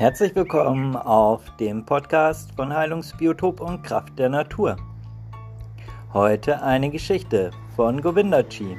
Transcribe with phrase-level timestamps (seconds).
[0.00, 4.78] Herzlich willkommen auf dem Podcast von Heilungsbiotop und Kraft der Natur.
[6.14, 8.78] Heute eine Geschichte von Govindaji.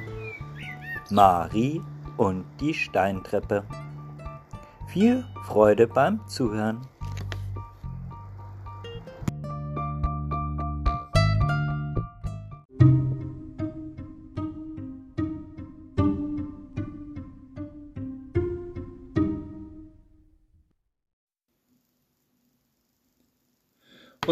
[1.10, 1.80] Marie
[2.16, 3.62] und die Steintreppe.
[4.88, 6.80] Viel Freude beim Zuhören.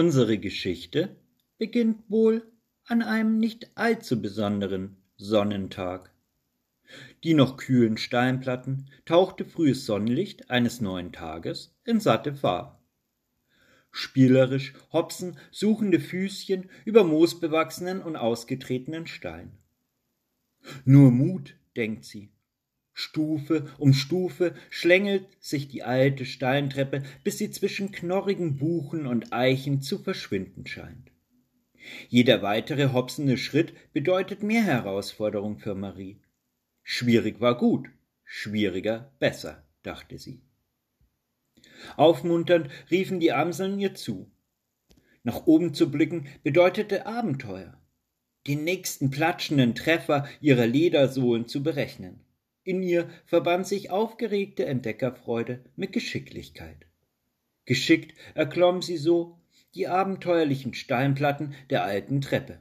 [0.01, 1.15] Unsere Geschichte
[1.59, 2.51] beginnt wohl
[2.87, 6.11] an einem nicht allzu besonderen Sonnentag.
[7.23, 12.79] Die noch kühlen Steinplatten tauchte frühes Sonnenlicht eines neuen Tages in satte Farbe.
[13.91, 19.53] Spielerisch hopsen suchende Füßchen über moosbewachsenen und ausgetretenen Stein.
[20.87, 22.31] Nur Mut, denkt sie,
[23.01, 29.81] Stufe um Stufe schlängelt sich die alte Steintreppe, bis sie zwischen knorrigen Buchen und Eichen
[29.81, 31.11] zu verschwinden scheint.
[32.09, 36.21] Jeder weitere hopsende Schritt bedeutet mehr Herausforderung für Marie.
[36.83, 37.89] Schwierig war gut,
[38.25, 40.43] schwieriger besser, dachte sie.
[41.97, 44.31] Aufmunternd riefen die Amseln ihr zu.
[45.23, 47.81] Nach oben zu blicken bedeutete Abenteuer,
[48.47, 52.21] den nächsten platschenden Treffer ihrer Ledersohlen zu berechnen.
[52.71, 56.87] In ihr verband sich aufgeregte Entdeckerfreude mit Geschicklichkeit.
[57.65, 59.41] Geschickt erklomm sie so
[59.75, 62.61] die abenteuerlichen Steinplatten der alten Treppe.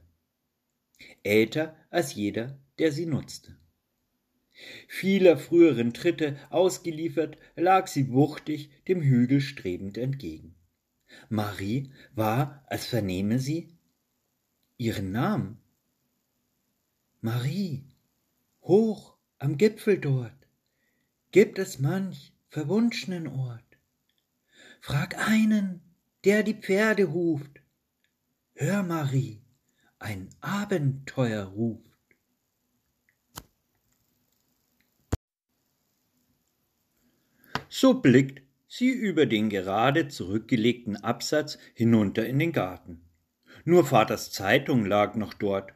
[1.22, 3.56] Älter als jeder, der sie nutzte.
[4.88, 10.56] Vieler früheren Tritte ausgeliefert, lag sie wuchtig dem Hügel strebend entgegen.
[11.30, 13.78] Marie war, als vernehme sie
[14.80, 15.60] ihren Namen.
[17.22, 17.84] Marie,
[18.64, 20.48] hoch am Gipfel dort
[21.32, 23.64] gibt es manch verwunschenen Ort.
[24.82, 25.82] Frag einen,
[26.26, 27.62] der die Pferde huft.
[28.54, 29.42] Hör, Marie,
[29.98, 31.86] ein Abenteuer ruft.
[37.70, 43.02] So blickt sie über den gerade zurückgelegten Absatz hinunter in den Garten.
[43.64, 45.74] Nur Vaters Zeitung lag noch dort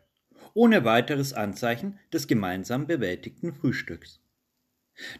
[0.53, 4.19] ohne weiteres Anzeichen des gemeinsam bewältigten Frühstücks.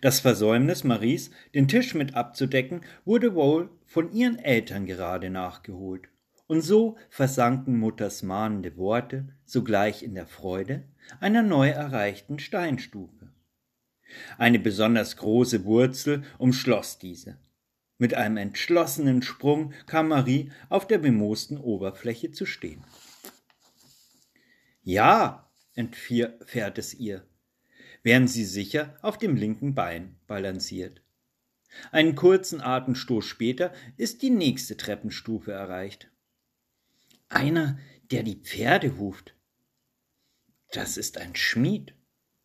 [0.01, 6.09] Das Versäumnis Maries, den Tisch mit abzudecken, wurde wohl von ihren Eltern gerade nachgeholt.
[6.45, 10.83] Und so versanken Mutters mahnende Worte sogleich in der Freude
[11.19, 13.31] einer neu erreichten Steinstufe.
[14.37, 17.37] Eine besonders große Wurzel umschloss diese.
[17.97, 22.83] Mit einem entschlossenen Sprung kam Marie auf der bemoosten Oberfläche zu stehen.
[24.83, 27.25] Ja, entfährt es ihr,
[28.03, 31.01] während sie sicher auf dem linken Bein balanciert.
[31.91, 36.11] Einen kurzen Atemstoß später ist die nächste Treppenstufe erreicht.
[37.29, 37.79] Einer,
[38.11, 39.35] der die Pferde ruft.
[40.71, 41.95] Das ist ein Schmied,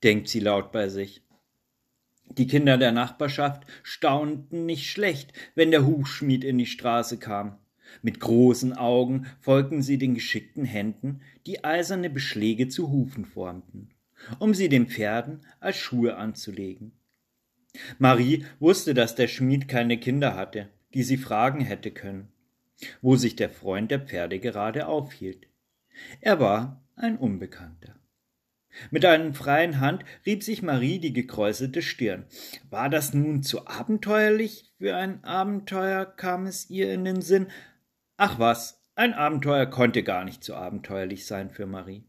[0.02, 1.24] denkt sie laut bei sich.
[2.30, 7.58] Die Kinder der Nachbarschaft staunten nicht schlecht, wenn der Hufschmied in die Straße kam.
[8.02, 13.90] Mit großen Augen folgten sie den geschickten Händen, die eiserne Beschläge zu Hufen formten,
[14.38, 16.92] um sie den Pferden als Schuhe anzulegen.
[17.98, 22.28] Marie wusste, dass der Schmied keine Kinder hatte, die sie fragen hätte können,
[23.02, 25.46] wo sich der Freund der Pferde gerade aufhielt.
[26.20, 27.98] Er war ein Unbekannter.
[28.90, 32.26] Mit einer freien Hand rieb sich Marie die gekräuselte Stirn.
[32.70, 37.48] War das nun zu abenteuerlich für ein Abenteuer, kam es ihr in den Sinn,
[38.20, 42.02] Ach was, ein Abenteuer konnte gar nicht so abenteuerlich sein für Marie.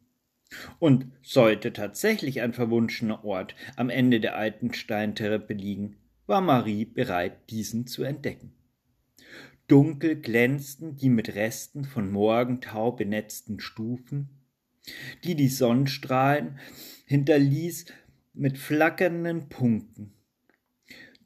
[0.80, 7.52] Und sollte tatsächlich ein verwunschener Ort am Ende der alten Steintreppe liegen, war Marie bereit,
[7.52, 8.53] diesen zu entdecken.
[9.67, 14.29] Dunkel glänzten die mit Resten von Morgentau benetzten Stufen,
[15.23, 16.58] die die Sonnenstrahlen
[17.05, 17.85] hinterließ
[18.34, 20.14] mit flackernden Punkten,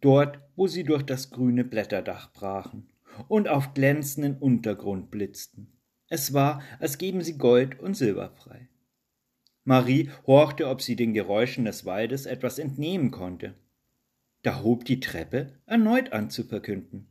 [0.01, 2.89] dort, wo sie durch das grüne Blätterdach brachen
[3.27, 5.67] und auf glänzenden Untergrund blitzten.
[6.09, 8.67] Es war, als geben sie Gold und Silber frei.
[9.63, 13.55] Marie horchte, ob sie den Geräuschen des Waldes etwas entnehmen konnte.
[14.41, 17.07] Da hob die Treppe erneut an zu verkünden.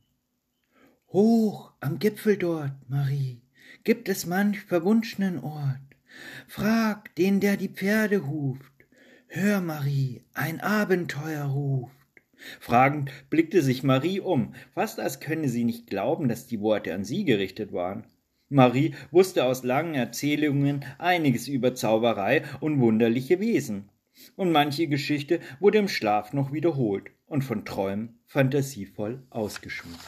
[1.08, 3.40] Hoch am Gipfel dort, Marie,
[3.84, 5.80] gibt es manch verwunschenen Ort.
[6.46, 8.72] Frag den, der die Pferde huft.
[9.28, 12.01] Hör, Marie, ein Abenteuer ruft.
[12.60, 17.04] Fragend blickte sich Marie um, fast als könne sie nicht glauben, dass die Worte an
[17.04, 18.04] sie gerichtet waren.
[18.48, 23.88] Marie wusste aus langen Erzählungen einiges über Zauberei und wunderliche Wesen.
[24.36, 29.98] Und manche Geschichte wurde im Schlaf noch wiederholt und von Träumen fantasievoll ausgeschmückt.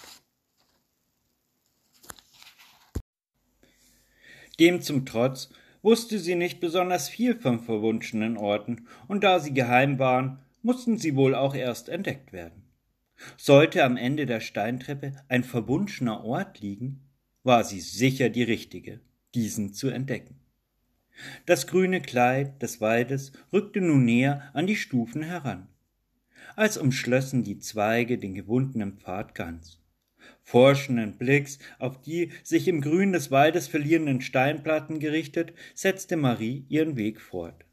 [4.60, 5.48] Dem zum Trotz
[5.82, 11.14] wusste sie nicht besonders viel von verwunschenen Orten, und da sie geheim waren, mussten sie
[11.14, 12.62] wohl auch erst entdeckt werden.
[13.36, 17.02] Sollte am Ende der Steintreppe ein verwunschener Ort liegen,
[17.42, 19.00] war sie sicher die richtige,
[19.34, 20.40] diesen zu entdecken.
[21.46, 25.68] Das grüne Kleid des Waldes rückte nun näher an die Stufen heran,
[26.56, 29.80] als umschlössen die Zweige den gewundenen Pfad ganz.
[30.42, 36.96] Forschenden Blicks auf die sich im Grün des Waldes verlierenden Steinplatten gerichtet, setzte Marie ihren
[36.96, 37.64] Weg fort.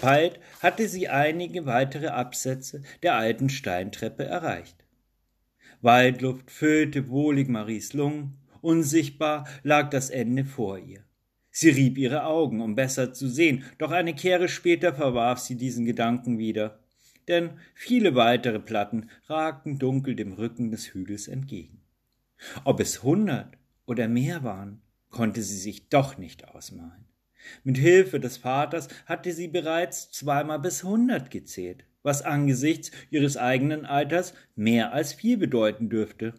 [0.00, 4.84] Bald hatte sie einige weitere Absätze der alten Steintreppe erreicht.
[5.80, 11.04] Waldluft füllte wohlig Maries Lungen, unsichtbar lag das Ende vor ihr.
[11.50, 15.84] Sie rieb ihre Augen, um besser zu sehen, doch eine Kehre später verwarf sie diesen
[15.84, 16.80] Gedanken wieder,
[17.28, 21.80] denn viele weitere Platten ragten dunkel dem Rücken des Hügels entgegen.
[22.64, 23.56] Ob es hundert
[23.86, 27.03] oder mehr waren, konnte sie sich doch nicht ausmalen.
[27.62, 33.86] Mit Hilfe des Vaters hatte sie bereits zweimal bis hundert gezählt, was angesichts ihres eigenen
[33.86, 36.34] Alters mehr als viel bedeuten dürfte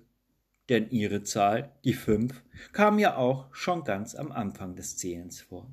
[0.70, 2.42] denn ihre Zahl, die fünf,
[2.72, 5.70] kam ja auch schon ganz am Anfang des Zählens vor.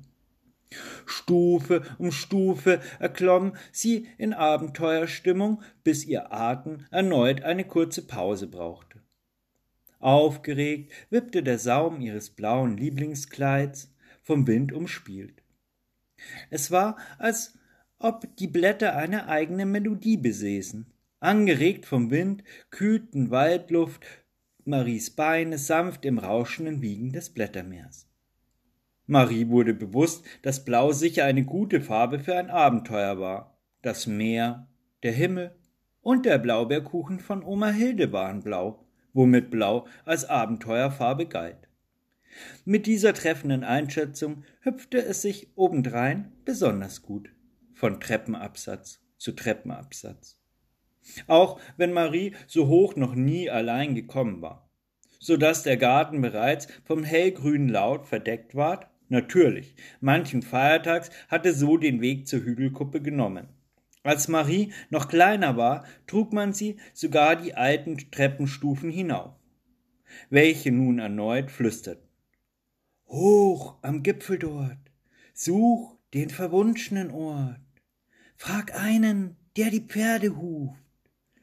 [1.05, 8.99] Stufe um Stufe erklomm sie in Abenteuerstimmung, bis ihr Atem erneut eine kurze Pause brauchte.
[9.99, 13.92] Aufgeregt wippte der Saum ihres blauen Lieblingskleids,
[14.23, 15.43] vom Wind umspielt.
[16.49, 17.57] Es war, als
[17.99, 20.87] ob die Blätter eine eigene Melodie besäßen.
[21.19, 24.05] Angeregt vom Wind kühlten Waldluft,
[24.65, 28.07] Maries Beine sanft im rauschenden Wiegen des Blättermeers.
[29.05, 33.57] Marie wurde bewusst, dass Blau sicher eine gute Farbe für ein Abenteuer war.
[33.81, 34.67] Das Meer,
[35.03, 35.55] der Himmel
[36.01, 41.62] und der Blaubeerkuchen von Oma Hilde waren blau, womit Blau als Abenteuerfarbe galt.
[42.65, 47.29] Mit dieser treffenden Einschätzung hüpfte es sich obendrein besonders gut
[47.73, 50.37] von Treppenabsatz zu Treppenabsatz
[51.27, 54.69] auch wenn Marie so hoch noch nie allein gekommen war,
[55.19, 58.87] so dass der Garten bereits vom hellgrünen Laut verdeckt ward.
[59.09, 63.49] Natürlich, manchen Feiertags hatte so den Weg zur Hügelkuppe genommen.
[64.01, 69.33] Als Marie noch kleiner war, trug man sie sogar die alten Treppenstufen hinauf,
[70.29, 72.02] welche nun erneut flüsterten.
[73.07, 74.77] Hoch am Gipfel dort,
[75.33, 77.59] such den verwunschenen Ort,
[78.35, 80.79] frag einen, der die Pferde huft,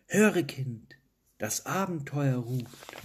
[0.07, 0.97] Höre, Kind,
[1.39, 2.97] das Abenteuer ruft.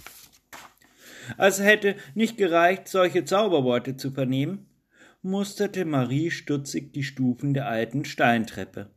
[1.36, 4.66] Als hätte nicht gereicht, solche Zauberworte zu vernehmen,
[5.22, 8.90] musterte Marie stutzig die Stufen der alten Steintreppe.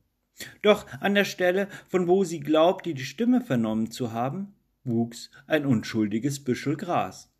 [0.62, 4.54] Doch an der Stelle, von wo sie glaubte, die Stimme vernommen zu haben,
[4.84, 7.32] wuchs ein unschuldiges Büschel Gras.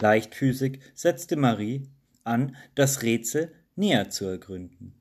[0.00, 1.88] Leichtfüßig setzte Marie
[2.24, 4.94] an, das Rätsel näher zu ergründen.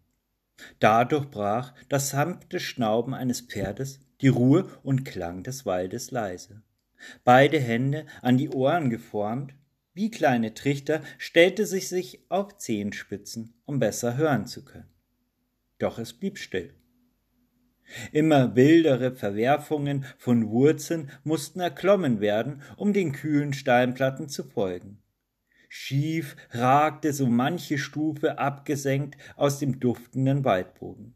[0.79, 6.61] Dadurch brach das sanfte Schnauben eines Pferdes die Ruhe und Klang des Waldes leise.
[7.23, 9.55] Beide Hände an die Ohren geformt,
[9.93, 14.89] wie kleine Trichter, stellte sich sich auf Zehenspitzen, um besser hören zu können.
[15.79, 16.73] Doch es blieb still.
[18.11, 25.01] Immer wildere Verwerfungen von Wurzeln mussten erklommen werden, um den kühlen Steinplatten zu folgen.
[25.69, 31.15] Schief ragte so manche Stufe abgesenkt aus dem duftenden Waldboden.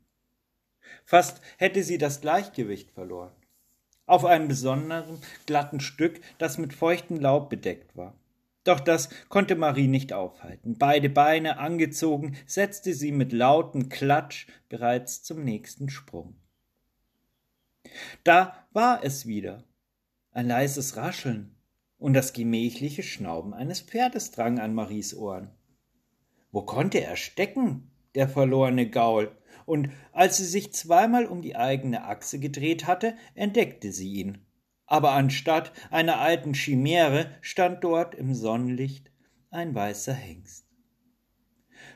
[1.03, 3.33] Fast hätte sie das Gleichgewicht verloren.
[4.05, 8.17] Auf einem besonderen glatten Stück, das mit feuchtem Laub bedeckt war.
[8.63, 10.77] Doch das konnte Marie nicht aufhalten.
[10.77, 16.35] Beide Beine angezogen, setzte sie mit lautem Klatsch bereits zum nächsten Sprung.
[18.23, 19.63] Da war es wieder.
[20.31, 21.55] Ein leises Rascheln,
[21.97, 25.49] und das gemächliche Schnauben eines Pferdes drang an Maries Ohren.
[26.51, 29.35] Wo konnte er stecken, der verlorene Gaul?
[29.65, 34.45] Und als sie sich zweimal um die eigene Achse gedreht hatte, entdeckte sie ihn.
[34.85, 39.11] Aber anstatt einer alten Chimäre stand dort im Sonnenlicht
[39.49, 40.67] ein weißer Hengst.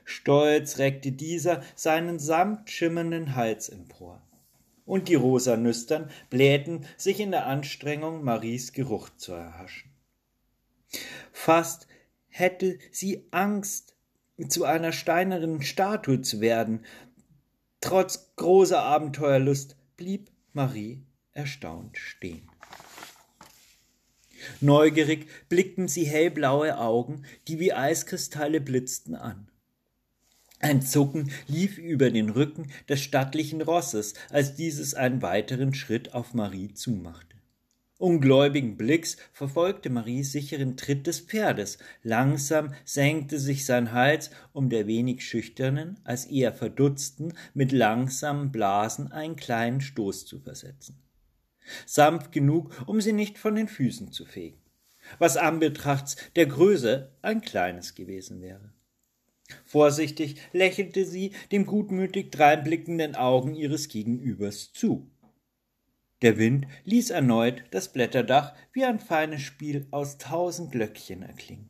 [0.06, 4.28] Stolz reckte dieser seinen samt schimmernden Hals empor.
[4.90, 9.92] Und die rosa Nüstern blähten sich in der Anstrengung, Maries Geruch zu erhaschen.
[11.32, 11.86] Fast
[12.28, 13.96] hätte sie Angst,
[14.48, 16.86] zu einer steinernen Statue zu werden.
[17.82, 21.04] Trotz großer Abenteuerlust blieb Marie
[21.34, 22.50] erstaunt stehen.
[24.60, 29.52] Neugierig blickten sie hellblaue Augen, die wie Eiskristalle blitzten, an.
[30.60, 36.34] Ein Zucken lief über den Rücken des stattlichen Rosses, als dieses einen weiteren Schritt auf
[36.34, 37.38] Marie zumachte.
[37.98, 41.80] Ungläubigen Blicks verfolgte Marie sicheren Tritt des Pferdes.
[42.02, 49.12] Langsam senkte sich sein Hals, um der wenig schüchternen, als eher verdutzten, mit langsamen Blasen
[49.12, 50.98] einen kleinen Stoß zu versetzen.
[51.86, 54.62] Sanft genug, um sie nicht von den Füßen zu fegen,
[55.20, 58.74] was anbetrachts der Größe ein kleines gewesen wäre.
[59.66, 65.10] Vorsichtig lächelte sie dem gutmütig dreinblickenden Augen ihres Gegenübers zu.
[66.22, 71.70] Der Wind ließ erneut das Blätterdach wie ein feines Spiel aus tausend Glöckchen erklingen.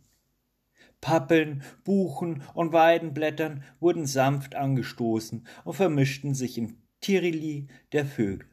[1.01, 8.47] Pappeln, Buchen und Weidenblättern wurden sanft angestoßen und vermischten sich im Tirili der Vögel.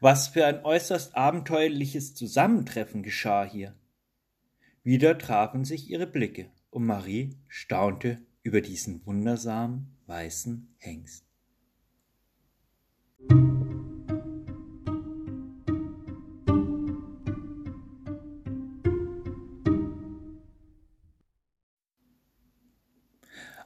[0.00, 3.74] Was für ein äußerst abenteuerliches Zusammentreffen geschah hier.
[4.82, 11.24] Wieder trafen sich ihre Blicke, und Marie staunte über diesen wundersamen weißen Hengst.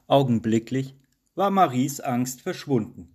[0.07, 0.95] Augenblicklich
[1.35, 3.15] war Maries Angst verschwunden.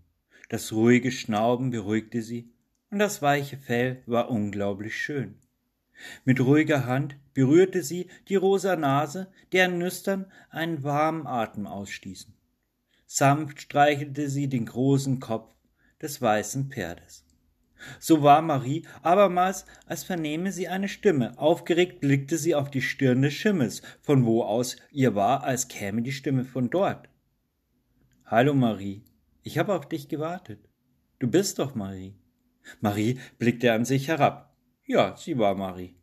[0.50, 2.52] Das ruhige Schnauben beruhigte sie,
[2.90, 5.43] und das weiche Fell war unglaublich schön.
[6.26, 12.34] Mit ruhiger Hand berührte sie die rosa Nase, deren Nüstern einen warmen Atem ausstießen.
[13.06, 15.54] Sanft streichelte sie den großen Kopf
[16.02, 17.26] des weißen Pferdes.
[18.00, 21.38] So war Marie abermals, als vernehme sie eine Stimme.
[21.38, 26.02] Aufgeregt blickte sie auf die Stirn des Schimmels, von wo aus ihr war, als käme
[26.02, 27.10] die Stimme von dort.
[28.26, 29.04] Hallo Marie,
[29.44, 30.60] ich habe auf dich gewartet.
[31.20, 32.16] Du bist doch Marie.
[32.80, 34.53] Marie blickte an sich herab.
[34.86, 35.96] Ja, sie war Marie.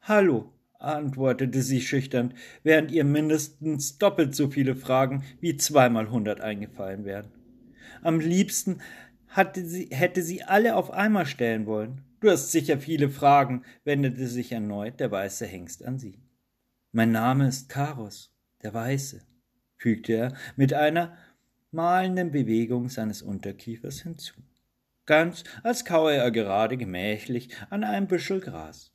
[0.00, 2.32] Hallo, antwortete sie schüchtern,
[2.62, 7.30] während ihr mindestens doppelt so viele Fragen wie zweimal hundert eingefallen wären.
[8.00, 8.80] Am liebsten
[9.54, 12.00] sie, hätte sie alle auf einmal stellen wollen.
[12.20, 16.18] Du hast sicher viele Fragen, wendete sich erneut der weiße Hengst an sie.
[16.92, 19.20] Mein Name ist Karos, der Weiße,
[19.76, 21.14] fügte er mit einer
[21.70, 24.34] malenden Bewegung seines Unterkiefers hinzu
[25.06, 28.92] ganz als kaue er gerade gemächlich an einem Büschel Gras.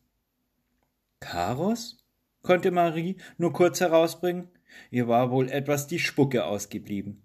[1.20, 2.04] Karos?
[2.42, 4.50] konnte Marie nur kurz herausbringen.
[4.92, 7.24] Ihr war wohl etwas die Spucke ausgeblieben.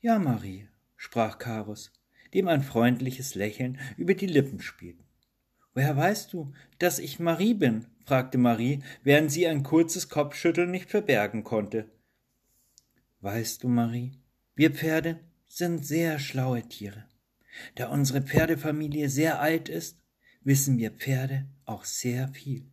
[0.00, 1.92] Ja, Marie, sprach Karos,
[2.34, 5.04] dem ein freundliches Lächeln über die Lippen spielte.
[5.74, 7.86] Woher weißt du, dass ich Marie bin?
[8.04, 11.90] fragte Marie, während sie ein kurzes Kopfschütteln nicht verbergen konnte.
[13.20, 14.12] Weißt du, Marie,
[14.54, 17.04] wir Pferde sind sehr schlaue Tiere.
[17.74, 19.98] Da unsere Pferdefamilie sehr alt ist,
[20.42, 22.66] wissen wir Pferde auch sehr viel.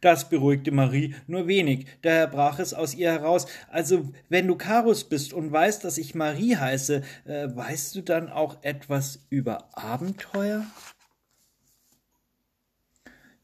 [0.00, 3.46] Das beruhigte Marie nur wenig, daher brach es aus ihr heraus.
[3.68, 8.28] Also, wenn du Karus bist und weißt, dass ich Marie heiße, äh, weißt du dann
[8.28, 10.64] auch etwas über Abenteuer?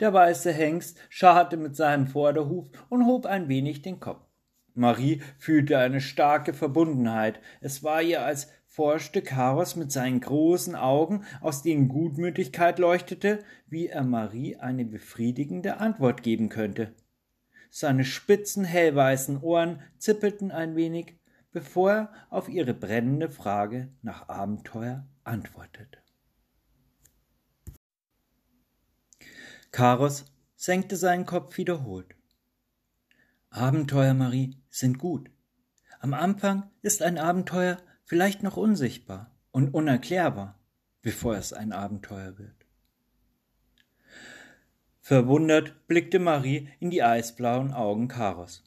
[0.01, 4.25] Der weiße Hengst scharte mit seinem Vorderhuf und hob ein wenig den Kopf.
[4.75, 7.41] Marie fühlte eine starke Verbundenheit.
[7.61, 13.87] Es war ihr, als forschte Karos mit seinen großen Augen, aus denen Gutmütigkeit leuchtete, wie
[13.87, 16.93] er Marie eine befriedigende Antwort geben könnte.
[17.71, 21.15] Seine spitzen, hellweißen Ohren zippelten ein wenig,
[21.53, 25.99] bevor er auf ihre brennende Frage nach Abenteuer antwortete.
[29.71, 30.25] Karos
[30.57, 32.17] senkte seinen Kopf wiederholt.
[33.51, 35.31] Abenteuer, Marie, sind gut.
[36.01, 40.59] Am Anfang ist ein Abenteuer vielleicht noch unsichtbar und unerklärbar,
[41.03, 42.67] bevor es ein Abenteuer wird.
[45.01, 48.65] Verwundert blickte Marie in die eisblauen Augen Karos.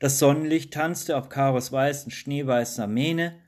[0.00, 3.40] Das Sonnenlicht tanzte auf Karos weißen, schneeweißer Mähne,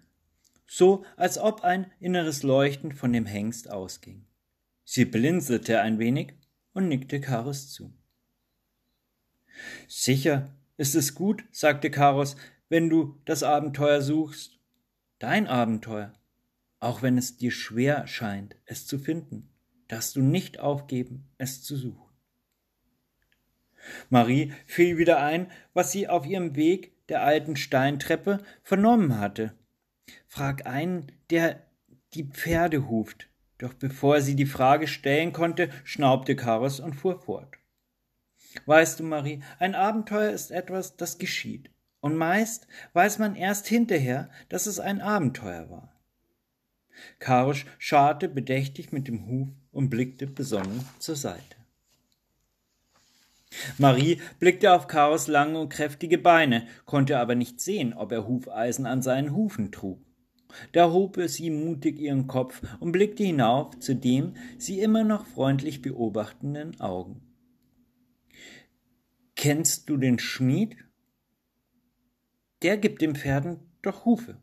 [0.67, 4.25] so als ob ein inneres Leuchten von dem Hengst ausging.
[4.85, 6.33] Sie blinzelte ein wenig
[6.73, 7.93] und nickte Karos zu.
[9.87, 10.49] Sicher
[10.79, 12.37] ist es gut, sagte Karos,
[12.71, 14.58] wenn du das Abenteuer suchst
[15.19, 16.13] dein Abenteuer,
[16.81, 19.51] auch wenn es dir schwer scheint, es zu finden,
[19.89, 22.09] darfst du nicht aufgeben, es zu suchen.
[24.11, 29.55] Marie fiel wieder ein, was sie auf ihrem Weg der alten Steintreppe vernommen hatte.
[30.27, 31.67] Frag einen, der
[32.15, 33.29] die Pferde huft.
[33.59, 37.57] Doch bevor sie die Frage stellen konnte, schnaubte Karos und fuhr fort.
[38.67, 41.71] Weißt du, Marie, ein Abenteuer ist etwas, das geschieht.
[42.01, 45.93] Und meist weiß man erst hinterher, dass es ein Abenteuer war.
[47.19, 51.59] Karisch scharte bedächtig mit dem Huf und blickte besonnen zur Seite.
[53.79, 58.87] Marie blickte auf Karos lange und kräftige Beine, konnte aber nicht sehen, ob er Hufeisen
[58.87, 60.01] an seinen Hufen trug.
[60.73, 65.83] da hob sie mutig ihren Kopf und blickte hinauf zu dem sie immer noch freundlich
[65.83, 67.21] beobachtenden Augen.
[69.37, 70.77] Kennst du den Schmied?
[72.63, 74.37] Der gibt den Pferden doch Hufe.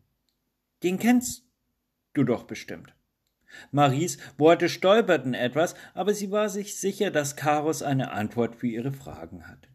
[0.84, 1.44] Den kennst
[2.14, 2.96] du doch bestimmt.
[3.72, 8.92] Maries Worte stolperten etwas, aber sie war sich sicher, dass Karus eine Antwort für ihre
[8.92, 9.70] Fragen hatte.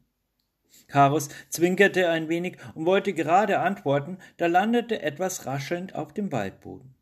[0.88, 6.94] Karus zwinkerte ein wenig und wollte gerade antworten, da landete etwas raschelnd auf dem Waldboden.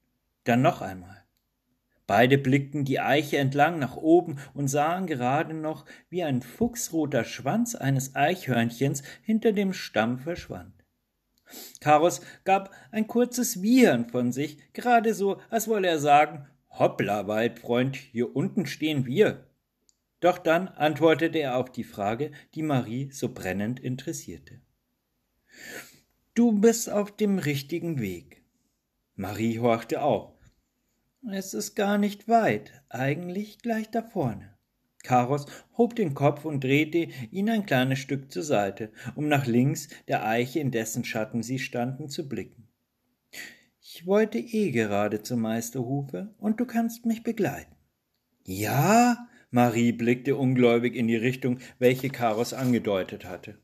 [0.45, 1.25] Dann noch einmal.
[2.07, 7.75] Beide blickten die Eiche entlang nach oben und sahen gerade noch, wie ein fuchsroter Schwanz
[7.75, 10.78] eines Eichhörnchens hinter dem Stamm verschwand.
[11.81, 17.97] Karus gab ein kurzes Wiehern von sich, gerade so, als wolle er sagen, Hoppla, Waldfreund,
[17.97, 19.47] hier unten stehen wir.
[20.21, 24.61] Doch dann antwortete er auf die Frage, die Marie so brennend interessierte.
[26.35, 28.45] Du bist auf dem richtigen Weg.
[29.15, 30.35] Marie horchte auch.
[31.33, 34.58] Es ist gar nicht weit, eigentlich gleich da vorne.
[35.03, 39.89] Karos hob den Kopf und drehte ihn ein kleines Stück zur Seite, um nach links
[40.09, 42.69] der Eiche, in dessen Schatten sie standen, zu blicken.
[43.81, 47.75] Ich wollte eh gerade zum Meisterhufe, und du kannst mich begleiten.
[48.45, 49.29] Ja?
[49.51, 53.59] Marie blickte ungläubig in die Richtung, welche Karos angedeutet hatte.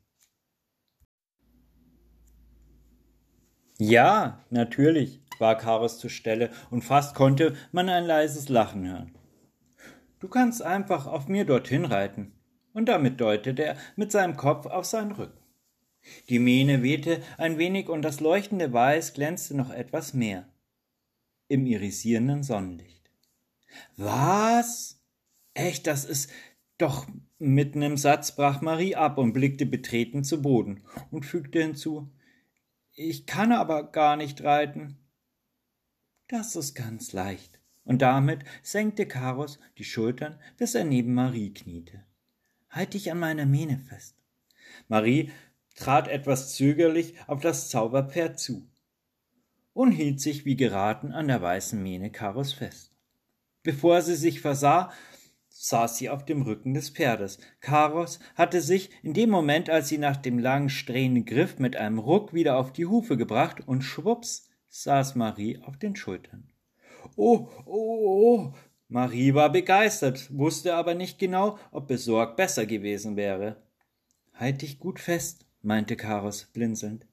[3.78, 9.12] Ja, natürlich, war Karos zur Stelle, und fast konnte man ein leises Lachen hören.
[10.24, 12.32] Du kannst einfach auf mir dorthin reiten.
[12.72, 15.44] Und damit deutete er mit seinem Kopf auf seinen Rücken.
[16.30, 20.48] Die Mähne wehte ein wenig und das leuchtende Weiß glänzte noch etwas mehr
[21.48, 23.10] im irisierenden Sonnenlicht.
[23.98, 24.98] Was?
[25.52, 26.30] Echt, das ist
[26.78, 27.06] doch
[27.38, 32.10] mitten im Satz brach Marie ab und blickte betreten zu Boden und fügte hinzu
[32.94, 34.96] Ich kann aber gar nicht reiten.
[36.28, 42.04] Das ist ganz leicht und damit senkte Karos die Schultern, bis er neben Marie kniete.
[42.70, 44.16] Halt dich an meiner Mähne fest.
[44.88, 45.30] Marie
[45.76, 48.68] trat etwas zögerlich auf das Zauberpferd zu
[49.72, 52.92] und hielt sich wie geraten an der weißen Mähne Karos fest.
[53.62, 54.92] Bevor sie sich versah,
[55.48, 57.38] saß sie auf dem Rücken des Pferdes.
[57.60, 61.98] Karos hatte sich in dem Moment, als sie nach dem langen Strähnen griff, mit einem
[61.98, 66.53] Ruck wieder auf die Hufe gebracht und schwups saß Marie auf den Schultern.
[67.16, 67.72] Oh, oh,
[68.46, 68.52] oh.
[68.88, 73.56] Marie war begeistert, wusste aber nicht genau, ob besorgt besser gewesen wäre.
[74.34, 77.06] Halt dich gut fest, meinte Karos blinzelnd.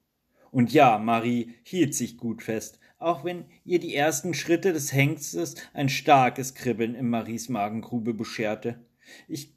[0.50, 5.54] Und ja, Marie hielt sich gut fest, auch wenn ihr die ersten Schritte des Hengstes
[5.72, 8.84] ein starkes Kribbeln in Maries Magengrube bescherte.
[9.28, 9.54] Ich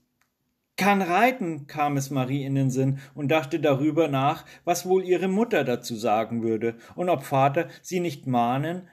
[0.78, 5.28] kann reiten, kam es Marie in den Sinn und dachte darüber nach, was wohl ihre
[5.28, 8.88] Mutter dazu sagen würde und ob Vater sie nicht mahnen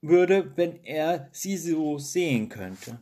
[0.00, 3.00] würde, wenn er sie so sehen könnte.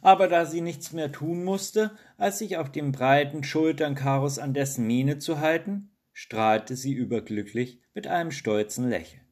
[0.00, 4.54] Aber da sie nichts mehr tun musste, als sich auf den breiten Schultern Karos an
[4.54, 9.26] dessen Miene zu halten, strahlte sie überglücklich mit einem stolzen Lächeln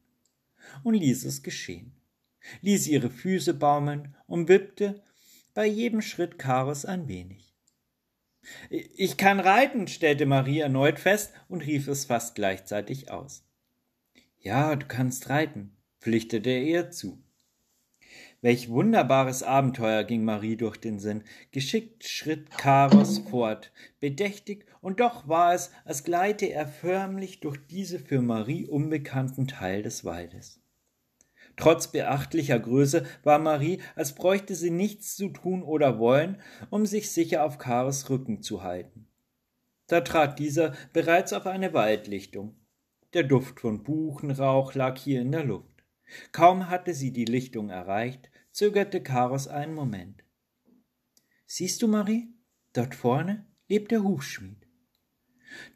[0.82, 1.94] und ließ es geschehen,
[2.62, 5.02] ließ ihre Füße baumeln und wippte
[5.54, 7.54] bei jedem Schritt Karos ein wenig.
[8.70, 13.45] Ich kann reiten, stellte Marie erneut fest und rief es fast gleichzeitig aus.
[14.46, 17.20] Ja, du kannst reiten, pflichtete er ihr zu.
[18.42, 21.24] Welch wunderbares Abenteuer ging Marie durch den Sinn.
[21.50, 27.98] Geschickt schritt Karos fort, bedächtig, und doch war es, als gleite er förmlich durch diese
[27.98, 30.62] für Marie unbekannten Teil des Waldes.
[31.56, 37.10] Trotz beachtlicher Größe war Marie, als bräuchte sie nichts zu tun oder wollen, um sich
[37.10, 39.08] sicher auf Karos Rücken zu halten.
[39.88, 42.54] Da trat dieser bereits auf eine Waldlichtung.
[43.16, 45.86] Der Duft von Buchenrauch lag hier in der Luft.
[46.32, 50.22] Kaum hatte sie die Lichtung erreicht, zögerte Karos einen Moment.
[51.46, 52.28] Siehst du, Marie?
[52.74, 54.68] Dort vorne lebt der Hufschmied.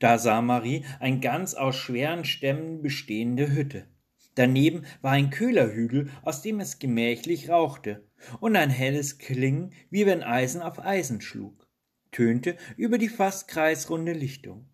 [0.01, 3.89] Da sah Marie ein ganz aus schweren Stämmen bestehende Hütte.
[4.35, 8.07] Daneben war ein Köhlerhügel, aus dem es gemächlich rauchte,
[8.41, 11.67] und ein helles Klingen, wie wenn Eisen auf Eisen schlug,
[12.13, 14.70] tönte über die fast kreisrunde Lichtung.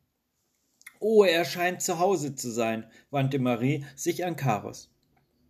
[1.00, 4.90] Oh, er scheint zu Hause zu sein, wandte Marie sich an Karos.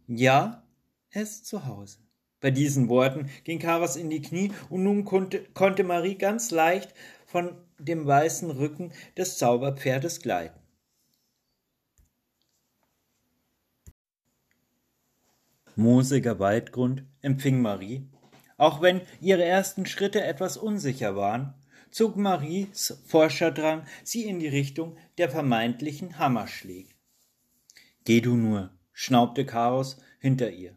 [0.06, 0.64] Ja,
[1.10, 1.98] er ist zu Hause.
[2.40, 6.94] Bei diesen Worten ging Karas in die Knie und nun konnte, konnte Marie ganz leicht
[7.24, 10.60] von dem weißen Rücken des Zauberpferdes gleiten.
[15.74, 18.08] Moosiger Waldgrund empfing Marie.
[18.56, 21.54] Auch wenn ihre ersten Schritte etwas unsicher waren,
[21.96, 26.90] zog Maries Forscherdrang sie in die Richtung der vermeintlichen Hammerschläge.
[28.04, 30.76] Geh du nur, schnaubte Chaos hinter ihr.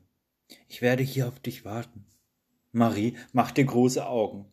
[0.70, 2.06] Ich werde hier auf dich warten.
[2.72, 4.46] Marie machte große Augen.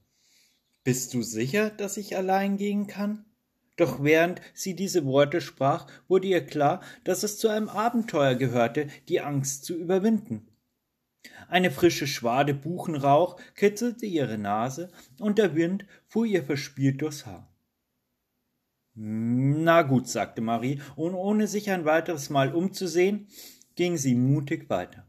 [0.82, 3.24] Bist du sicher, dass ich allein gehen kann?
[3.76, 8.88] Doch während sie diese Worte sprach, wurde ihr klar, dass es zu einem Abenteuer gehörte,
[9.08, 10.48] die Angst zu überwinden.
[11.48, 17.52] Eine frische Schwade Buchenrauch kitzelte ihre Nase, und der Wind fuhr ihr verspielt durchs Haar.
[18.94, 23.28] Na gut, sagte Marie, und ohne sich ein weiteres Mal umzusehen,
[23.74, 25.06] ging sie mutig weiter.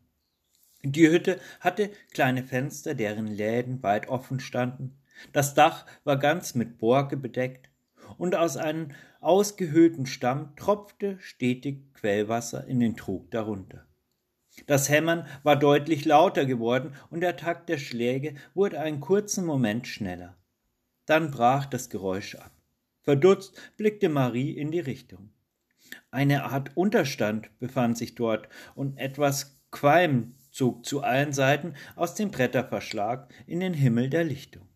[0.84, 4.98] Die Hütte hatte kleine Fenster, deren Läden weit offen standen.
[5.32, 7.70] Das Dach war ganz mit Borke bedeckt,
[8.18, 13.87] und aus einem ausgehöhlten Stamm tropfte stetig Quellwasser in den Trog darunter.
[14.66, 19.88] Das Hämmern war deutlich lauter geworden, und der Takt der Schläge wurde einen kurzen Moment
[19.88, 20.36] schneller.
[21.06, 22.52] Dann brach das Geräusch ab.
[23.04, 25.30] Verdutzt blickte Marie in die Richtung.
[26.12, 32.32] Eine Art Unterstand befand sich dort, und etwas Qualm zog zu allen Seiten aus dem
[32.32, 34.68] Bretterverschlag in den Himmel der Lichtung.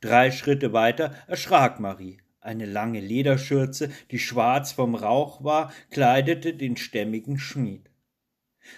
[0.00, 2.18] Drei Schritte weiter erschrak Marie.
[2.40, 7.90] Eine lange Lederschürze, die schwarz vom Rauch war, kleidete den stämmigen Schmied.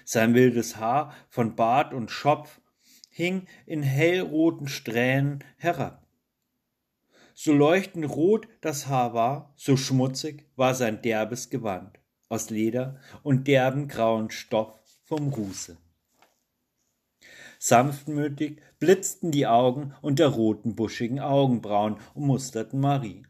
[0.05, 2.61] Sein wildes Haar von Bart und Schopf
[3.11, 6.07] hing in hellroten Strähnen herab.
[7.35, 13.47] So leuchtend rot das Haar war, so schmutzig war sein derbes Gewand aus Leder und
[13.47, 15.77] derben grauen Stoff vom Ruße.
[17.59, 23.27] Sanftmütig blitzten die Augen unter roten buschigen Augenbrauen und musterten Marie.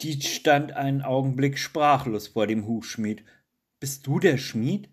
[0.00, 3.24] Die stand einen Augenblick sprachlos vor dem Hufschmied.
[3.80, 4.90] Bist du der Schmied?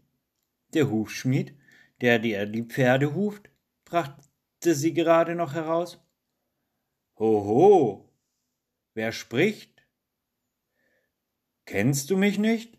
[0.74, 1.58] Der Hufschmied,
[2.02, 3.50] der dir die Pferde huft?
[3.84, 6.00] brachte sie gerade noch heraus.
[7.18, 8.14] Hoho,
[8.94, 9.88] wer spricht?
[11.66, 12.78] Kennst du mich nicht?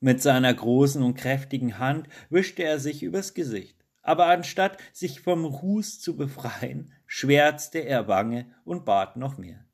[0.00, 5.44] Mit seiner großen und kräftigen Hand wischte er sich übers Gesicht, aber anstatt sich vom
[5.44, 9.64] Ruß zu befreien, schwärzte er Wange und bat noch mehr.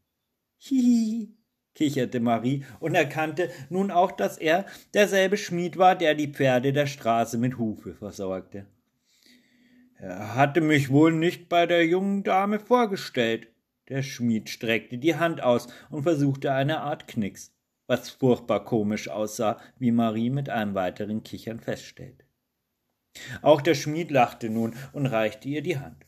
[0.56, 1.37] Hihi,
[1.80, 6.86] kicherte Marie und erkannte nun auch, dass er derselbe Schmied war, der die Pferde der
[6.86, 8.66] Straße mit Hufe versorgte.
[9.98, 13.48] Er hatte mich wohl nicht bei der jungen Dame vorgestellt,
[13.88, 17.54] der Schmied streckte die Hand aus und versuchte eine Art Knicks,
[17.86, 22.26] was furchtbar komisch aussah, wie Marie mit einem weiteren Kichern feststellte.
[23.40, 26.04] Auch der Schmied lachte nun und reichte ihr die Hand.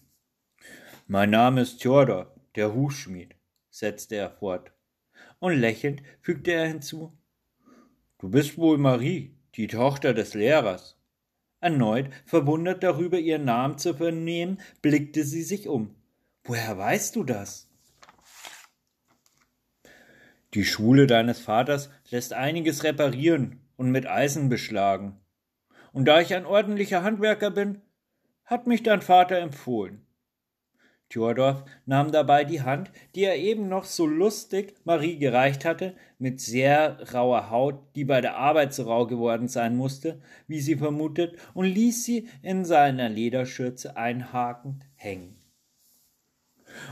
[1.07, 3.35] Mein Name ist Theodor, der Hufschmied,
[3.71, 4.73] setzte er fort,
[5.43, 7.13] und lächelnd fügte er hinzu
[8.19, 10.97] Du bist wohl Marie, die Tochter des Lehrers.
[11.61, 15.97] Erneut, verwundert darüber, ihren Namen zu vernehmen, blickte sie sich um.
[16.45, 17.69] Woher weißt du das?
[20.55, 25.19] Die Schule deines Vaters lässt einiges reparieren und mit Eisen beschlagen.
[25.93, 27.81] Und da ich ein ordentlicher Handwerker bin,
[28.45, 30.07] hat mich dein Vater empfohlen.
[31.13, 36.41] Theodorf nahm dabei die Hand, die er eben noch so lustig Marie gereicht hatte, mit
[36.41, 41.37] sehr rauer Haut, die bei der Arbeit so rau geworden sein musste, wie sie vermutet,
[41.55, 45.37] und ließ sie in seiner Lederschürze einhakend hängen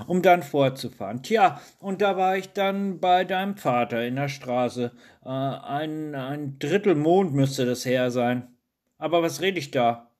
[0.06, 1.22] um dann fortzufahren.
[1.22, 4.92] Tja, und da war ich dann bei deinem Vater in der Straße.
[5.24, 8.48] Äh, ein, ein Drittel Mond müsste das her sein.
[8.98, 10.11] Aber was red ich da?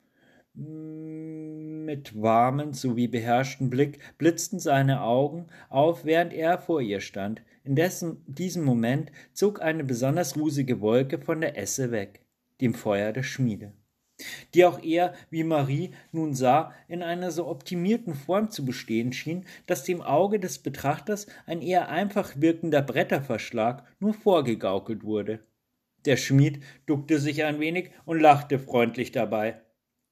[1.91, 7.43] Mit warmen sowie beherrschten Blick blitzten seine Augen auf, während er vor ihr stand.
[7.65, 12.21] In dessen, diesem Moment zog eine besonders rusige Wolke von der Esse weg,
[12.61, 13.73] dem Feuer der Schmiede
[14.53, 19.47] die auch er, wie Marie nun sah, in einer so optimierten Form zu bestehen schien,
[19.65, 25.41] dass dem Auge des Betrachters ein eher einfach wirkender Bretterverschlag nur vorgegaukelt wurde.
[26.05, 29.63] Der Schmied duckte sich ein wenig und lachte freundlich dabei.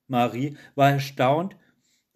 [0.08, 1.54] Marie war erstaunt,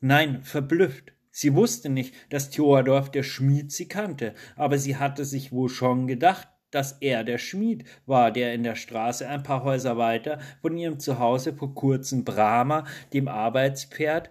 [0.02, 1.12] nein, verblüfft.
[1.30, 6.06] Sie wusste nicht, dass Theodorf der Schmied sie kannte, aber sie hatte sich wohl schon
[6.06, 10.76] gedacht, dass er der Schmied war, der in der Straße ein paar Häuser weiter von
[10.76, 14.30] ihrem Zuhause vor kurzem Brahma, dem Arbeitspferd,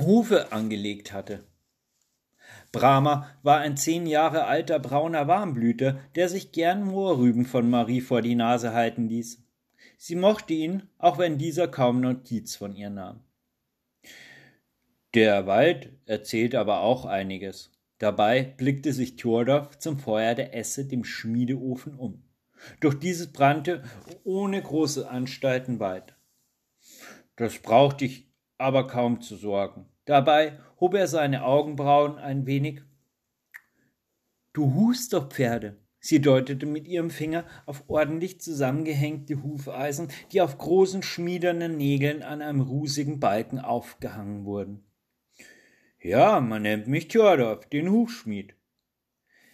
[0.00, 1.44] Hufe angelegt hatte.
[2.72, 8.22] Brahma war ein zehn Jahre alter brauner Warmblüter, der sich gern Moorrüben von Marie vor
[8.22, 9.42] die Nase halten ließ.
[9.98, 13.20] Sie mochte ihn, auch wenn dieser kaum Notiz von ihr nahm.
[15.14, 17.72] Der Wald erzählt aber auch einiges.
[17.98, 22.22] Dabei blickte sich Thordorf zum Feuer der Esse, dem Schmiedeofen, um.
[22.80, 23.82] Doch dieses brannte
[24.22, 26.14] ohne große Anstalten weiter.
[27.36, 29.86] Das brauchte ich aber kaum zu sorgen.
[30.04, 32.82] Dabei hob er seine Augenbrauen ein wenig.
[34.52, 35.76] Du hust doch, Pferde.
[35.98, 42.42] Sie deutete mit ihrem Finger auf ordentlich zusammengehängte Hufeisen, die auf großen schmiedernen Nägeln an
[42.42, 44.84] einem rußigen Balken aufgehangen wurden.
[46.02, 48.54] Ja, man nennt mich Tjordorf, den Hufschmied.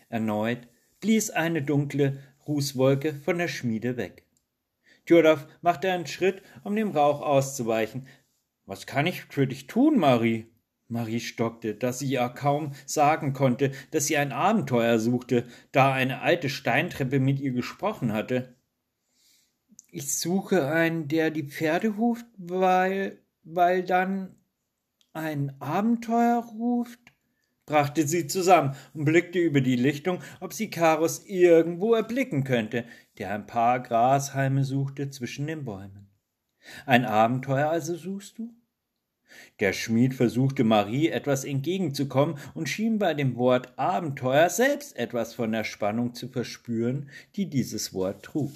[0.08, 0.68] Erneut
[1.00, 4.24] blies eine dunkle Rußwolke von der Schmiede weg.
[5.06, 8.06] Tjordorf machte einen Schritt, um dem Rauch auszuweichen.
[8.64, 10.46] Was kann ich für dich tun, Marie?
[10.86, 16.20] Marie stockte, dass sie ja kaum sagen konnte, dass sie ein Abenteuer suchte, da eine
[16.20, 18.54] alte Steintreppe mit ihr gesprochen hatte.
[19.88, 24.36] Ich suche einen, der die Pferde ruft, weil, weil dann
[25.16, 27.00] ein Abenteuer ruft?
[27.64, 32.84] brachte sie zusammen und blickte über die Lichtung, ob sie Karos irgendwo erblicken könnte,
[33.18, 36.08] der ein paar Grashalme suchte zwischen den Bäumen.
[36.84, 38.54] Ein Abenteuer also suchst du?
[39.58, 45.50] Der Schmied versuchte Marie etwas entgegenzukommen und schien bei dem Wort Abenteuer selbst etwas von
[45.50, 48.52] der Spannung zu verspüren, die dieses Wort trug.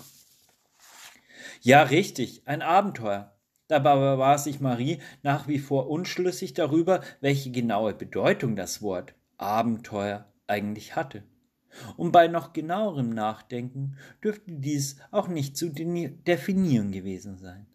[1.62, 3.34] Ja, richtig, ein Abenteuer.
[3.70, 10.26] Dabei war sich Marie nach wie vor unschlüssig darüber, welche genaue Bedeutung das Wort Abenteuer
[10.48, 11.22] eigentlich hatte.
[11.96, 17.68] Und bei noch genauerem Nachdenken dürfte dies auch nicht zu definieren gewesen sein.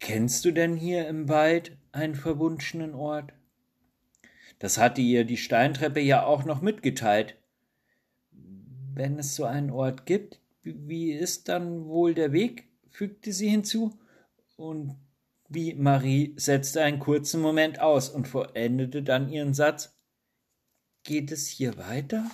[0.00, 3.32] Kennst du denn hier im Wald einen verwunschenen Ort?
[4.58, 7.36] Das hatte ihr die Steintreppe ja auch noch mitgeteilt.
[8.92, 12.68] Wenn es so einen Ort gibt, wie ist dann wohl der Weg?
[12.90, 13.98] fügte sie hinzu.
[14.56, 14.96] Und
[15.48, 19.96] wie Marie setzte einen kurzen Moment aus und vollendete dann ihren Satz.
[21.04, 22.28] Geht es hier weiter?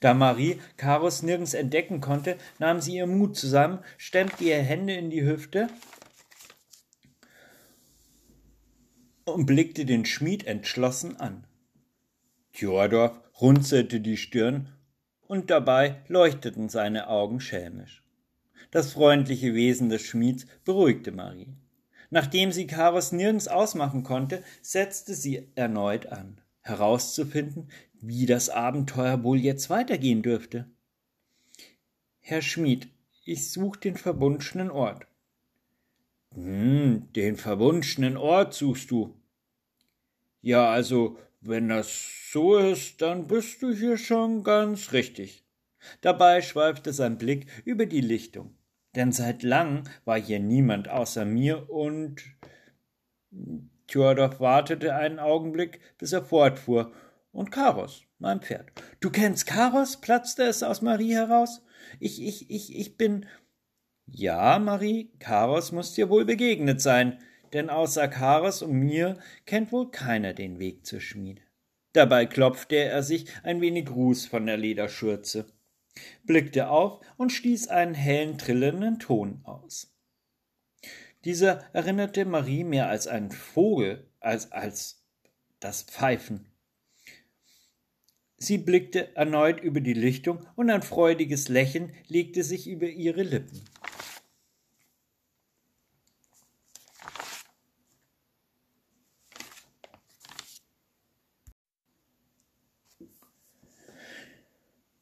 [0.00, 5.10] Da Marie Karos nirgends entdecken konnte, nahm sie ihr Mut zusammen, stemmte ihre Hände in
[5.10, 5.68] die Hüfte
[9.24, 11.46] und blickte den Schmied entschlossen an.
[12.52, 14.76] Theodor runzelte die Stirn,
[15.30, 18.02] und dabei leuchteten seine Augen schelmisch.
[18.70, 21.54] Das freundliche Wesen des Schmieds beruhigte Marie.
[22.10, 27.68] Nachdem sie Karos nirgends ausmachen konnte, setzte sie erneut an, herauszufinden,
[28.00, 30.68] wie das Abenteuer wohl jetzt weitergehen dürfte.
[32.20, 32.88] Herr Schmied,
[33.24, 35.06] ich such den verbunschenen Ort.
[36.34, 39.20] Hm, den verwunschenen Ort suchst du,
[40.42, 45.44] ja, also, wenn das so ist, dann bist du hier schon ganz richtig.
[46.00, 48.54] Dabei schweifte sein Blick über die Lichtung,
[48.94, 52.22] denn seit lang war hier niemand außer mir und
[53.86, 56.92] Theodor wartete einen Augenblick, bis er fortfuhr.
[57.32, 58.72] Und Karos, mein Pferd.
[58.98, 60.00] Du kennst Karos?
[60.00, 61.62] platzte es aus Marie heraus.
[62.00, 63.26] Ich, ich, ich, ich bin.
[64.06, 67.18] Ja, Marie, Karos muss dir wohl begegnet sein
[67.52, 71.42] denn außer Kares und mir kennt wohl keiner den Weg zur Schmiede.
[71.92, 75.46] Dabei klopfte er sich ein wenig Ruß von der Lederschürze,
[76.24, 79.92] blickte auf und stieß einen hellen, trillenden Ton aus.
[81.24, 85.04] Dieser erinnerte Marie mehr als einen Vogel als als
[85.58, 86.46] das Pfeifen.
[88.36, 93.62] Sie blickte erneut über die Lichtung und ein freudiges Lächeln legte sich über ihre Lippen.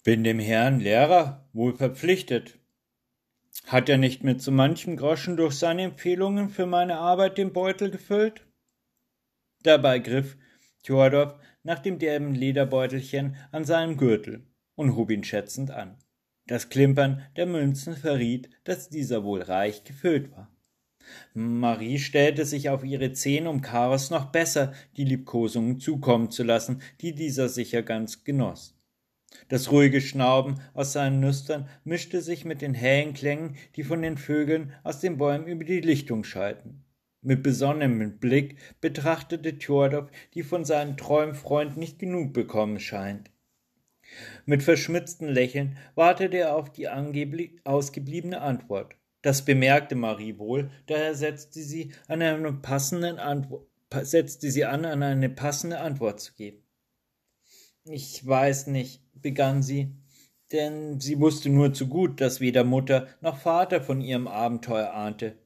[0.08, 2.58] Bin dem Herrn Lehrer wohl verpflichtet.
[3.66, 7.90] Hat er nicht mit so manchem Groschen durch seine Empfehlungen für meine Arbeit den Beutel
[7.90, 8.46] gefüllt?
[9.64, 10.38] Dabei griff
[10.82, 15.98] Theodorf nach dem derben Lederbeutelchen an seinem Gürtel und hob ihn schätzend an.
[16.46, 20.50] Das Klimpern der Münzen verriet, dass dieser wohl reich gefüllt war.
[21.34, 26.80] Marie stellte sich auf ihre Zehen, um Chaos noch besser die Liebkosungen zukommen zu lassen,
[27.02, 28.77] die dieser sicher ganz genoss.
[29.48, 34.16] Das ruhige Schnauben aus seinen Nüstern mischte sich mit den hellen Klängen, die von den
[34.16, 36.84] Vögeln aus den Bäumen über die Lichtung schalten.
[37.20, 43.30] Mit besonnenem Blick betrachtete Tjordov, die von seinem treuen Freund nicht genug bekommen scheint.
[44.46, 48.94] Mit verschmitzten Lächeln wartete er auf die angeblich ausgebliebene Antwort.
[49.22, 53.66] Das bemerkte Marie wohl, daher setzte sie an eine passende Antwort,
[54.02, 56.62] setzte sie an, an eine passende Antwort zu geben.
[57.84, 59.94] Ich weiß nicht, begann sie,
[60.52, 65.36] denn sie wusste nur zu gut, dass weder Mutter noch Vater von ihrem Abenteuer ahnte.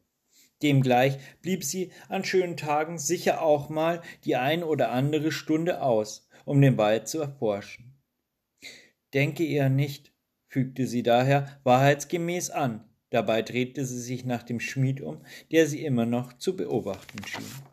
[0.62, 6.28] Demgleich blieb sie an schönen Tagen sicher auch mal die ein oder andere Stunde aus,
[6.44, 7.94] um den Wald zu erforschen.
[9.12, 10.12] Denke ihr nicht,
[10.46, 15.84] fügte sie daher wahrheitsgemäß an, dabei drehte sie sich nach dem Schmied um, der sie
[15.84, 17.71] immer noch zu beobachten schien.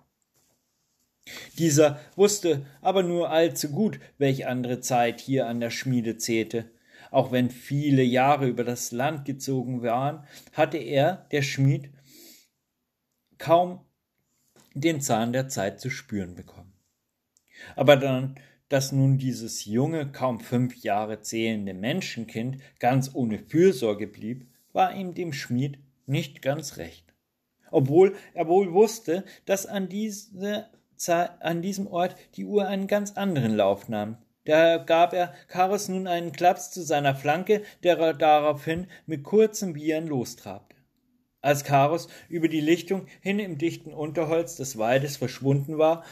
[1.57, 6.69] Dieser wusste aber nur allzu gut, welch andere Zeit hier an der Schmiede zählte.
[7.11, 11.89] Auch wenn viele Jahre über das Land gezogen waren, hatte er, der Schmied,
[13.37, 13.81] kaum
[14.73, 16.73] den Zahn der Zeit zu spüren bekommen.
[17.75, 18.35] Aber dann,
[18.69, 25.15] dass nun dieses junge, kaum fünf Jahre zählende Menschenkind ganz ohne Fürsorge blieb, war ihm
[25.15, 27.13] dem Schmied nicht ganz recht.
[27.71, 30.67] Obwohl er wohl wusste, dass an, diese
[31.07, 34.17] an diesem Ort die Uhr einen ganz anderen Lauf nahm.
[34.45, 39.73] Da gab er Karos nun einen Klaps zu seiner Flanke, der er daraufhin mit kurzem
[39.73, 40.75] Bieren lostrabte.
[41.41, 46.03] Als Karos über die Lichtung hin im dichten Unterholz des Waldes verschwunden war,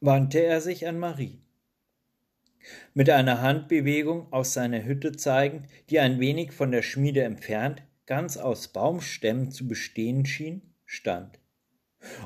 [0.00, 1.42] wandte er sich an Marie.
[2.94, 8.36] Mit einer Handbewegung aus seiner Hütte zeigend, die ein wenig von der Schmiede entfernt, ganz
[8.36, 11.39] aus Baumstämmen zu bestehen schien, stand.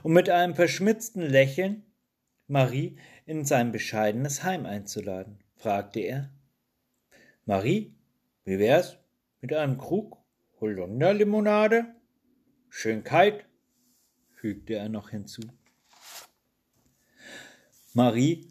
[0.03, 1.83] Und mit einem verschmitzten Lächeln
[2.47, 6.31] Marie in sein bescheidenes Heim einzuladen, fragte er.
[7.47, 7.95] Marie,
[8.45, 8.99] wie wär's
[9.41, 10.19] mit einem Krug
[10.61, 11.87] Holunderlimonade?
[12.69, 13.47] Schön kalt,
[14.31, 15.43] fügte er noch hinzu.
[17.95, 18.51] Marie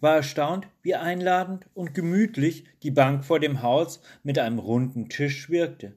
[0.00, 5.50] war erstaunt, wie einladend und gemütlich die Bank vor dem Haus mit einem runden Tisch
[5.50, 5.94] wirkte.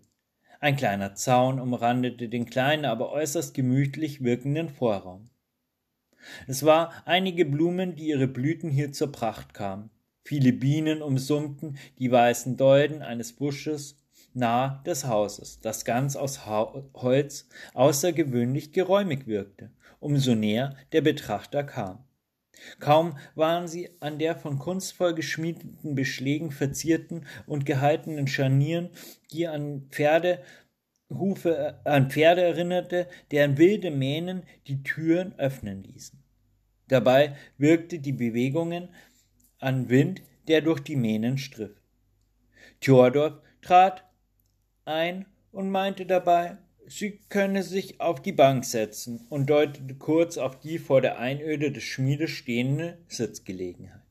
[0.60, 5.30] Ein kleiner Zaun umrandete den kleinen, aber äußerst gemütlich wirkenden Vorraum.
[6.48, 9.90] Es war einige Blumen, die ihre Blüten hier zur Pracht kamen.
[10.24, 13.98] Viele Bienen umsummten die weißen Dolden eines Busches
[14.34, 22.04] nahe des Hauses, das ganz aus Holz außergewöhnlich geräumig wirkte, umso näher der Betrachter kam.
[22.80, 28.90] Kaum waren sie an der von kunstvoll geschmiedeten Beschlägen verzierten und gehaltenen Scharnieren,
[29.32, 30.44] die an Pferde
[31.10, 36.22] Hufe an Pferde erinnerte, deren wilde Mähnen die Türen öffnen ließen.
[36.88, 38.90] Dabei wirkte die Bewegungen
[39.60, 41.82] an Wind, der durch die Mähnen striff.
[42.80, 44.04] Theodor trat
[44.86, 50.60] ein und meinte dabei, sie könne sich auf die Bank setzen und deutete kurz auf
[50.60, 54.02] die vor der Einöde des Schmiedes stehende Sitzgelegenheit.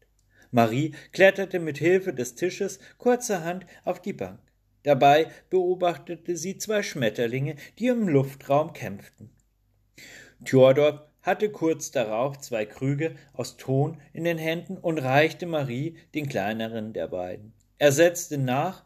[0.51, 4.39] Marie kletterte mit Hilfe des Tisches kurzerhand auf die Bank.
[4.85, 9.31] Dabei beobachtete sie zwei Schmetterlinge, die im Luftraum kämpften.
[10.45, 16.29] Theodor hatte kurz darauf zwei Krüge aus Ton in den Händen und reichte Marie den
[16.29, 17.53] kleineren der beiden.
[17.79, 18.86] Er setzte nach,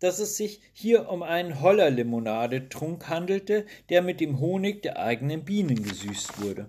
[0.00, 5.82] dass es sich hier um einen Hollerlimonadetrunk handelte, der mit dem Honig der eigenen Bienen
[5.82, 6.68] gesüßt wurde.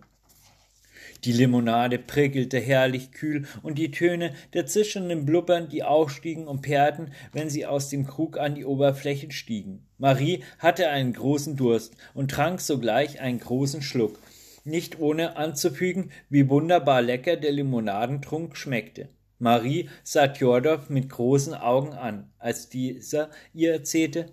[1.24, 7.14] Die Limonade prickelte herrlich kühl, und die Töne der zischenden Blubbern, die aufstiegen und perrten,
[7.32, 9.86] wenn sie aus dem Krug an die Oberfläche stiegen.
[10.00, 14.20] Marie hatte einen großen Durst und trank sogleich einen großen Schluck,
[14.64, 19.10] nicht ohne anzufügen, wie wunderbar lecker der Limonadentrunk schmeckte.
[19.42, 24.28] Marie sah Tjordov mit großen Augen an, als dieser ihr erzählte,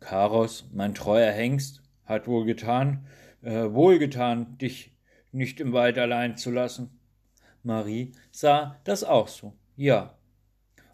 [0.00, 3.06] Karos, mein treuer Hengst, hat wohl getan,
[3.42, 4.90] äh, wohlgetan, dich
[5.30, 6.98] nicht im Wald allein zu lassen.
[7.62, 10.18] Marie sah das auch so, ja.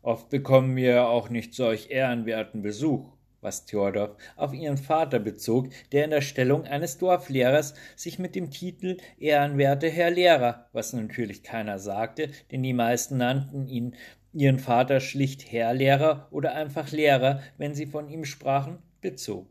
[0.03, 3.11] Oft bekommen wir auch nicht solch ehrenwerten Besuch
[3.45, 8.51] was Theodor auf ihren Vater bezog, der in der Stellung eines Dorflehrers sich mit dem
[8.51, 13.95] Titel Ehrenwerte Herr Lehrer, was natürlich keiner sagte, denn die meisten nannten ihn
[14.33, 19.47] ihren Vater schlicht Herr Lehrer oder einfach Lehrer, wenn sie von ihm sprachen, bezog.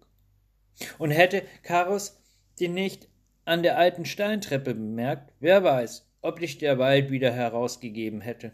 [0.98, 2.20] Und hätte Karus
[2.60, 3.08] den nicht
[3.46, 8.54] an der alten Steintreppe bemerkt, wer weiß, ob dich der Wald wieder herausgegeben hätte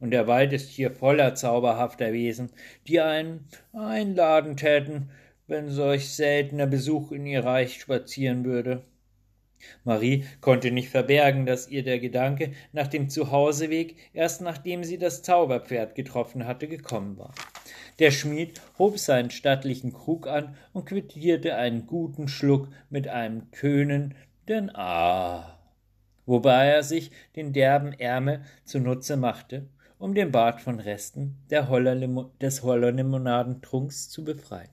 [0.00, 2.50] und der Wald ist hier voller zauberhafter Wesen,
[2.88, 5.10] die einen einladen täten,
[5.46, 8.82] wenn solch seltener Besuch in ihr Reich spazieren würde.
[9.84, 15.22] Marie konnte nicht verbergen, dass ihr der Gedanke nach dem Zuhauseweg erst nachdem sie das
[15.22, 17.34] Zauberpferd getroffen hatte, gekommen war.
[17.98, 24.74] Der Schmied hob seinen stattlichen Krug an und quittierte einen guten Schluck mit einem tönenden
[24.74, 25.58] Ah,
[26.24, 29.68] wobei er sich den derben Ärmel zunutze machte
[30.00, 31.94] um den Bart von Resten der Holler
[32.40, 34.70] des Hollerlimonadentrunks zu befreien.